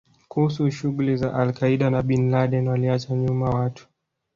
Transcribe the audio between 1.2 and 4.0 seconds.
al Qaeda na Bin Laden Waliacha nyuma watu